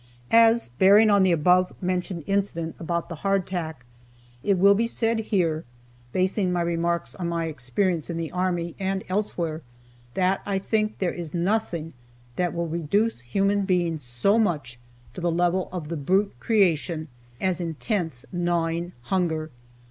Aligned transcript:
As 0.31 0.69
bearing 0.79 1.11
on 1.11 1.21
the 1.21 1.31
above 1.31 1.73
mentioned 1.79 2.23
incident 2.25 2.75
about 2.79 3.07
the 3.07 3.17
hardtack, 3.21 3.85
it 4.41 4.57
will 4.57 4.73
be 4.73 4.87
said 4.87 5.19
here, 5.19 5.63
basing 6.11 6.51
my 6.51 6.61
remarks 6.61 7.13
on 7.13 7.29
my 7.29 7.45
experience 7.45 8.09
in 8.09 8.17
the 8.17 8.31
army, 8.31 8.73
and 8.79 9.03
elsewhere, 9.09 9.61
that 10.15 10.41
I 10.43 10.57
think 10.57 10.97
there 10.97 11.13
is 11.13 11.35
nothing 11.35 11.93
that 12.35 12.51
will 12.51 12.67
reduce 12.67 13.19
human 13.19 13.61
beings 13.65 14.01
so 14.01 14.39
much 14.39 14.79
to 15.13 15.21
the 15.21 15.29
level 15.29 15.69
of 15.71 15.89
the 15.89 15.97
brute 15.97 16.33
creation 16.39 17.07
as 17.39 17.61
intense, 17.61 18.25
gnawing 18.31 18.93
hunger. 19.03 19.51